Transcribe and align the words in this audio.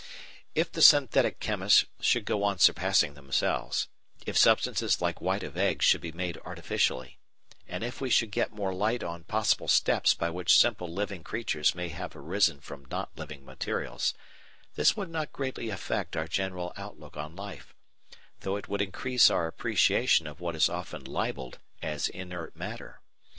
If 0.55 0.71
the 0.71 0.81
synthetic 0.81 1.39
chemists 1.39 1.85
should 1.99 2.25
go 2.25 2.41
on 2.41 2.57
surpassing 2.57 3.13
themselves, 3.13 3.87
if 4.25 4.35
substances 4.35 4.99
like 4.99 5.21
white 5.21 5.43
of 5.43 5.55
egg 5.55 5.83
should 5.83 6.01
be 6.01 6.11
made 6.11 6.39
artificially, 6.43 7.19
and 7.67 7.83
if 7.83 8.01
we 8.01 8.09
should 8.09 8.31
get 8.31 8.51
more 8.51 8.73
light 8.73 9.03
on 9.03 9.25
possible 9.25 9.67
steps 9.67 10.15
by 10.15 10.31
which 10.31 10.57
simple 10.57 10.91
living 10.91 11.23
creatures 11.23 11.75
may 11.75 11.89
have 11.89 12.15
arisen 12.15 12.61
from 12.61 12.85
not 12.85 13.15
living 13.15 13.45
materials, 13.45 14.15
this 14.73 14.97
would 14.97 15.11
not 15.11 15.31
greatly 15.31 15.69
affect 15.69 16.17
our 16.17 16.27
general 16.27 16.73
outlook 16.77 17.15
on 17.15 17.35
life, 17.35 17.75
though 18.39 18.55
it 18.55 18.67
would 18.67 18.81
increase 18.81 19.29
our 19.29 19.45
appreciation 19.45 20.25
of 20.25 20.39
what 20.39 20.55
is 20.55 20.67
often 20.67 21.03
libelled 21.05 21.59
as 21.83 22.07
"inert" 22.09 22.55
matter. 22.55 23.01